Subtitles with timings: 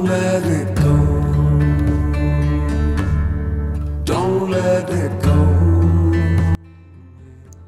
[0.00, 0.96] Don't let it go.
[4.02, 5.36] Don't let it go.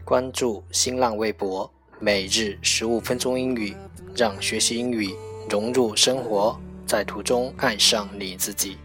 [0.02, 3.76] 关注新浪微博，每日十五分钟英语，
[4.16, 5.14] 让学习英语
[5.50, 8.78] 融入生活，在途中爱上你自己。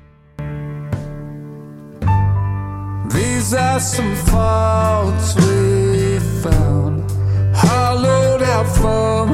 [3.09, 7.03] These are some faults we found,
[7.55, 9.33] hollowed out from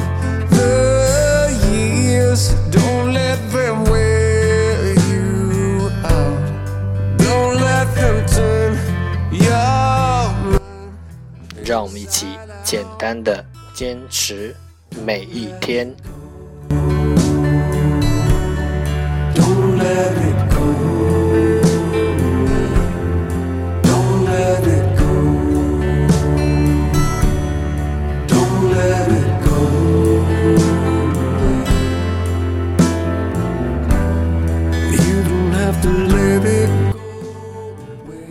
[11.83, 12.27] 我们一起
[12.63, 14.55] 简单的坚持
[15.05, 15.93] 每一天。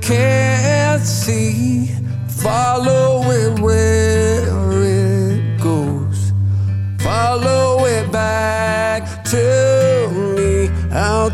[0.00, 1.90] can't see.
[2.28, 4.48] Follow it where
[4.82, 6.32] it goes.
[7.00, 10.70] Follow it back to me.
[10.90, 11.30] I'll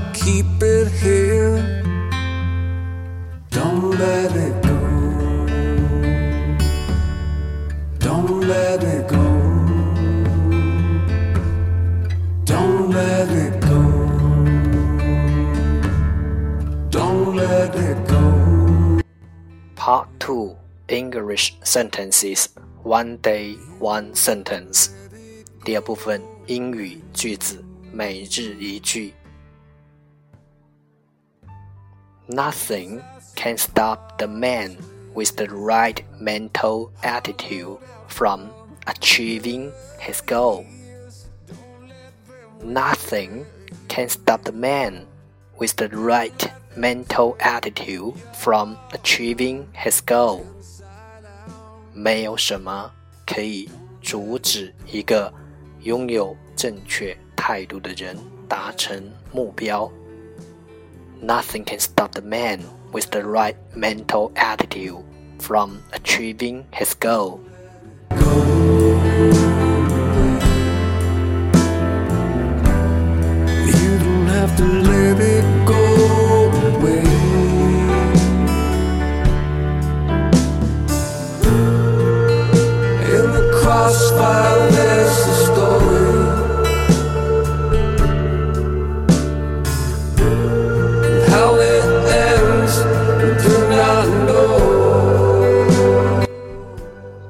[21.69, 22.49] Sentences
[22.83, 24.91] One Day One Sentence
[25.65, 29.15] 第二部分英语句子每日一句。
[32.29, 33.03] Nothing
[33.35, 34.77] can stop the man
[35.15, 38.51] with the right mental attitude from
[38.87, 40.65] achieving his goal.
[42.63, 43.45] Nothing
[43.89, 45.07] can stop the man
[45.59, 50.47] with the right mental attitude from achieving his goal.
[51.93, 52.91] 没有什么
[53.27, 53.69] 可以
[54.03, 55.33] 阻止一个
[55.83, 58.17] 拥有正确态度的人
[58.49, 59.03] 达成
[59.33, 59.91] 目标。
[61.23, 62.61] Nothing can stop the man
[62.93, 65.03] with the right mental attitude
[65.39, 67.41] from achieving his goal.
[73.67, 75.58] You don't have to let it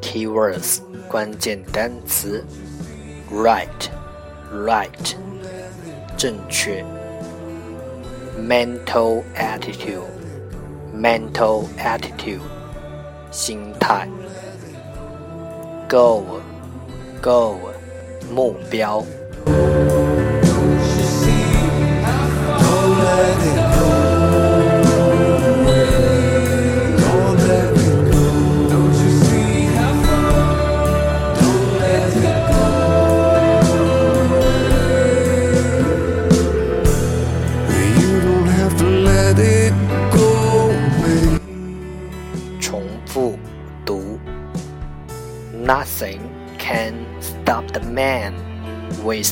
[0.02, 2.44] Keywords 关键单词
[3.32, 4.90] ，right，right，
[6.18, 6.84] 正确。
[8.42, 12.40] ；mental attitude，mental attitude，
[13.30, 14.10] 心态。
[15.88, 16.49] ；goal。
[17.22, 17.58] Goal，
[18.32, 19.04] 目标。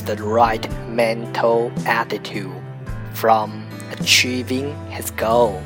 [0.08, 2.50] The right mental attitude
[3.12, 5.62] from achieving his goal.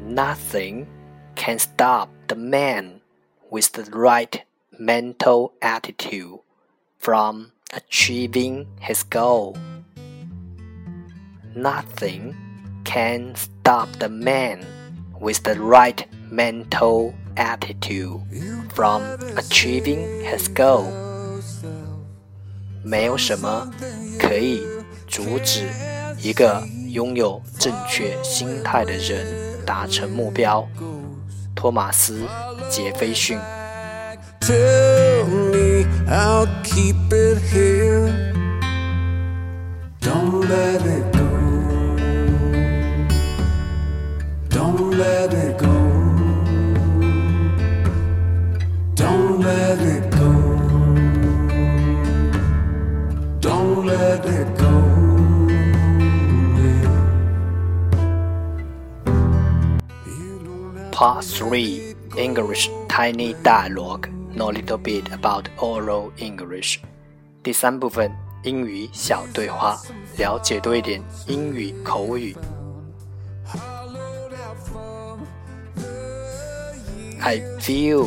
[0.00, 0.88] Nothing
[1.36, 3.00] can stop the man
[3.48, 4.42] with the right
[4.76, 6.40] mental attitude
[6.98, 9.56] from achieving his goal.
[11.54, 12.36] Nothing
[12.82, 14.66] can stop the man
[15.20, 18.20] with the right mental attitude
[18.74, 19.00] from
[19.36, 21.03] achieving his goal.
[22.84, 23.68] 没有什么
[24.18, 24.62] 可以
[25.08, 25.66] 阻止
[26.18, 29.26] 一个拥有正确心态的人
[29.64, 30.66] 达成目标。
[31.54, 32.20] 托马斯·
[32.68, 33.38] 杰斐逊。
[40.00, 41.03] Don't let it
[60.92, 66.78] Part three English Tiny Dialogue Know little bit about oral English
[67.42, 68.10] 第三部分
[68.44, 69.76] 英语小对话，
[70.16, 72.36] 了解多一点英语口语。
[77.20, 78.06] I feel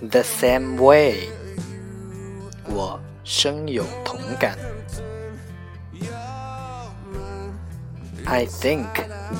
[0.00, 1.28] the same way，
[2.68, 4.56] 我深有同感。
[8.30, 8.86] I think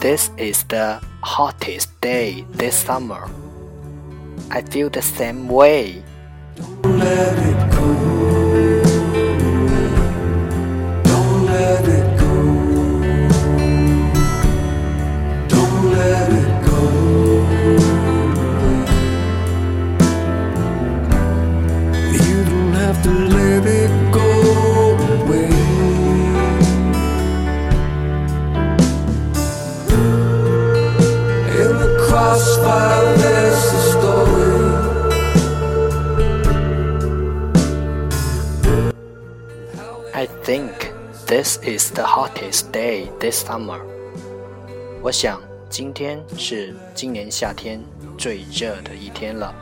[0.02, 3.30] this is the hottest day this summer.
[4.50, 6.02] I feel the same way.
[40.13, 40.93] I think
[41.25, 43.81] this is the hottest day this summer.
[45.01, 47.81] 我想今天是今年夏天
[48.17, 49.53] 最热的一天了。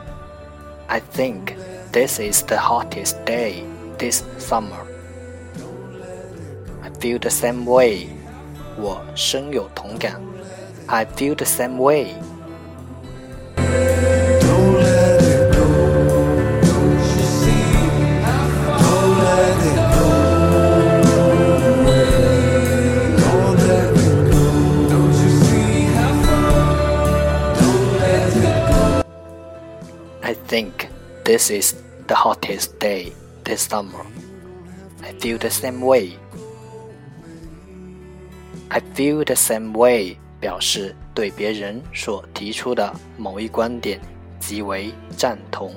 [0.86, 1.54] I think
[1.92, 3.64] this is the hottest day
[3.98, 4.84] this summer.
[6.82, 8.08] I feel the same way.
[8.76, 10.20] 我深有同感。
[10.86, 12.14] I feel the same way.
[31.29, 31.75] This is
[32.07, 34.03] the hottest day this summer.
[35.03, 36.17] I feel the same way.
[38.71, 44.01] I feel the same way 表示对别人所提出的某一观点
[44.39, 45.75] 极为赞同，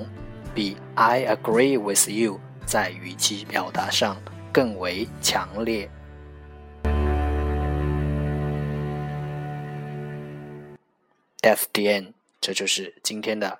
[0.55, 4.17] 比 I agree with you 在语气表达上
[4.51, 5.87] 更为强烈。
[11.41, 13.59] That's the end，这就是今天的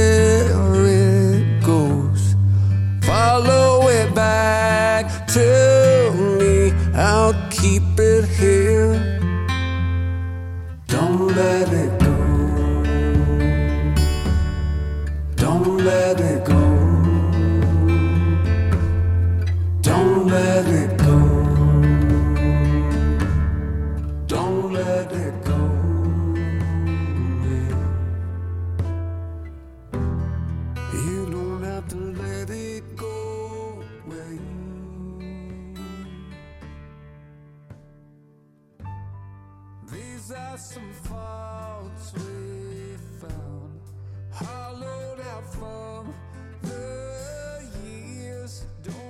[40.21, 43.81] These are some faults we found,
[44.31, 46.13] hollowed out from
[46.61, 48.65] the years.
[48.83, 49.00] Don't